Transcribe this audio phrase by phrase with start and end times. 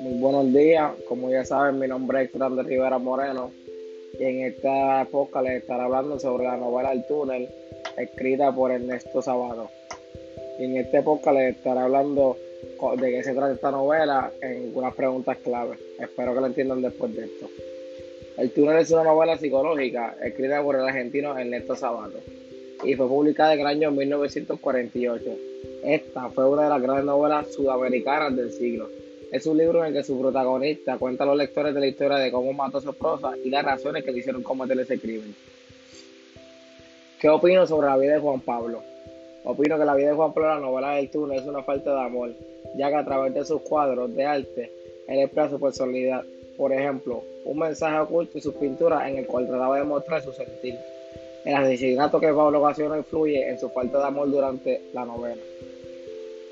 [0.00, 3.50] Muy buenos días, como ya saben, mi nombre es Grande Rivera Moreno
[4.18, 7.48] y en esta época les estaré hablando sobre la novela El túnel,
[7.96, 9.70] escrita por Ernesto Sabado.
[10.60, 12.36] Y en esta época les estaré hablando
[12.98, 15.76] de qué se trata esta novela en unas preguntas clave.
[15.98, 17.48] Espero que lo entiendan después de esto.
[18.38, 22.20] El túnel es una novela psicológica escrita por el argentino Ernesto Sabato
[22.84, 25.24] y fue publicada en el año 1948.
[25.84, 28.88] Esta fue una de las grandes novelas sudamericanas del siglo.
[29.32, 32.16] Es un libro en el que su protagonista cuenta a los lectores de la historia
[32.18, 35.34] de cómo mató a su esposa y las razones que le hicieron cometer ese crimen.
[37.20, 38.82] ¿Qué opino sobre la vida de Juan Pablo?
[39.44, 42.00] Opino que la vida de Juan Pablo, la novela del túnel, es una falta de
[42.00, 42.32] amor,
[42.76, 44.72] ya que a través de sus cuadros de arte,
[45.08, 46.24] él expresa su personalidad,
[46.56, 50.32] por ejemplo, un mensaje oculto en sus pinturas en el cual trataba de mostrar su
[50.32, 50.76] sentir.
[51.44, 55.42] El asesinato que Pablo ocasionó influye en su falta de amor durante la novela.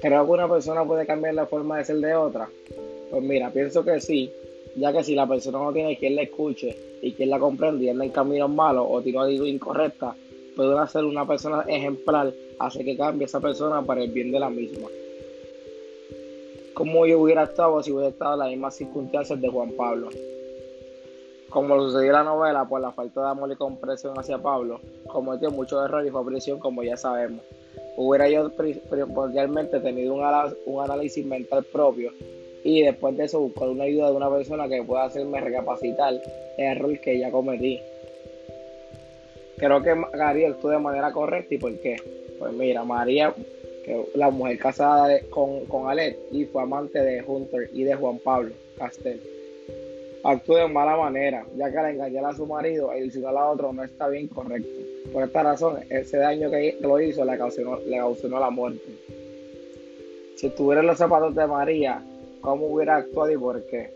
[0.00, 2.48] ¿Creo que una persona puede cambiar la forma de ser de otra?
[3.10, 4.32] Pues mira, pienso que sí,
[4.76, 7.88] ya que si la persona no tiene quien la escuche y quien la comprende y
[7.88, 10.14] anda en caminos malos o tiene una incorrecta,
[10.56, 14.50] puede hacer una persona ejemplar, hace que cambie esa persona para el bien de la
[14.50, 14.88] misma
[16.80, 20.08] cómo yo hubiera estado si hubiera estado en las mismas circunstancias de Juan Pablo.
[21.50, 24.80] Como lo sucedió en la novela, por la falta de amor y comprensión hacia Pablo,
[25.08, 27.44] cometió muchos errores y fue prisión, como ya sabemos.
[27.96, 28.50] Hubiera yo
[28.88, 32.12] primordialmente tenido un, análisis mental propio
[32.62, 36.64] y después de eso buscar una ayuda de una persona que pueda hacerme recapacitar el
[36.64, 37.80] error que ya cometí.
[39.56, 41.96] Creo que María actuó de manera correcta y por qué.
[42.38, 43.34] Pues mira, María
[43.84, 48.18] que la mujer casada con, con Alet y fue amante de Hunter y de Juan
[48.18, 49.20] Pablo Castel.
[50.22, 53.72] Actuó de mala manera, ya que al engañar a su marido e ilusionar a otro
[53.72, 54.68] no está bien correcto.
[55.12, 57.62] Por esta razón, ese daño que lo hizo le causó,
[58.28, 58.84] la muerte.
[60.36, 62.02] Si estuviera en los zapatos de María,
[62.42, 63.90] ¿cómo hubiera actuado y por qué?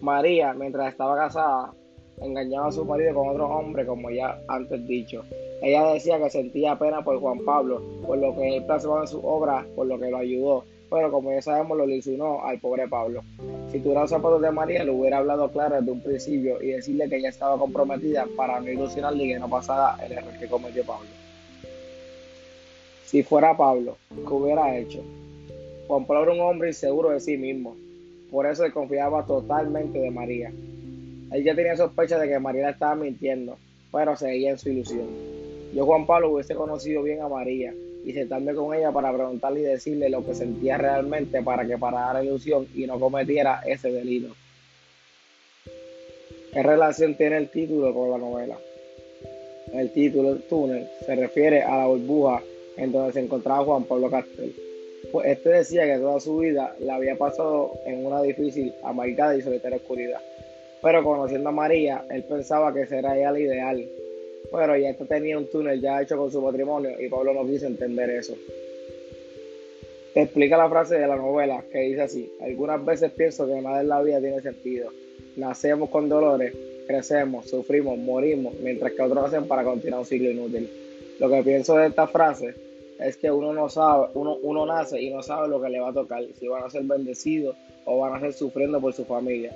[0.00, 1.72] María, mientras estaba casada,
[2.20, 5.22] engañaba a su marido con otro hombre, como ya antes dicho.
[5.62, 9.24] Ella decía que sentía pena por Juan Pablo, por lo que él plasmaba en su
[9.24, 13.22] obra, por lo que lo ayudó, pero como ya sabemos lo ilusionó al pobre Pablo.
[13.70, 17.08] Si tuviera los zapatos de María, le hubiera hablado claro desde un principio y decirle
[17.08, 20.84] que ella estaba comprometida para no ilusionarle y que no pasara el error que cometió
[20.84, 21.08] Pablo.
[23.06, 25.02] Si fuera Pablo, ¿qué hubiera hecho?
[25.86, 27.76] Juan Pablo era un hombre inseguro de sí mismo,
[28.30, 30.52] por eso le confiaba totalmente de María.
[31.32, 33.56] Él ya tenía sospecha de que María estaba mintiendo,
[33.92, 35.06] pero seguía en su ilusión.
[35.72, 37.72] Yo, Juan Pablo, hubiese conocido bien a María
[38.04, 42.14] y sentarme con ella para preguntarle y decirle lo que sentía realmente para que parara
[42.14, 44.34] la ilusión y no cometiera ese delito.
[46.52, 48.58] ¿Qué relación tiene el título con la novela?
[49.72, 52.42] El título, El túnel, se refiere a la burbuja
[52.76, 54.54] en donde se encontraba Juan Pablo Castel.
[55.12, 59.42] Pues este decía que toda su vida la había pasado en una difícil, amargada y
[59.42, 60.20] solitaria oscuridad.
[60.82, 63.88] Pero conociendo a María, él pensaba que será ella la ideal.
[64.50, 67.66] Pero ya esto tenía un túnel ya hecho con su patrimonio y Pablo no quiso
[67.66, 68.34] entender eso.
[70.14, 73.88] explica la frase de la novela que dice así, algunas veces pienso que nada en
[73.88, 74.90] la vida tiene sentido.
[75.36, 76.52] Nacemos con dolores,
[76.86, 80.68] crecemos, sufrimos, morimos, mientras que otros hacen para continuar un ciclo inútil.
[81.20, 82.54] Lo que pienso de esta frase
[82.98, 85.90] es que uno no sabe, uno, uno nace y no sabe lo que le va
[85.90, 89.52] a tocar, si van a ser bendecidos o van a ser sufriendo por su familia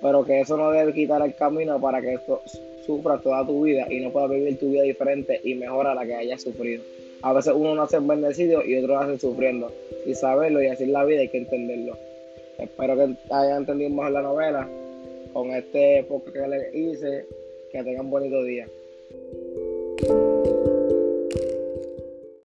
[0.00, 2.42] pero que eso no debe quitar el camino para que esto
[2.88, 6.06] sufra toda tu vida y no puedas vivir tu vida diferente y mejor a la
[6.06, 6.82] que hayas sufrido.
[7.20, 9.70] A veces uno nace bendecido y otro nace sufriendo.
[10.06, 11.98] Y saberlo y hacer la vida hay que entenderlo.
[12.56, 14.66] Espero que hayan entendido mejor la novela
[15.34, 17.26] con este podcast que les hice.
[17.70, 18.66] Que tengan bonito día.